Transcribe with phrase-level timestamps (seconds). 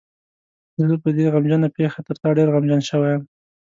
[0.87, 3.23] زه په دې غمجنه پېښه تر تا ډېر غمجن شوی یم.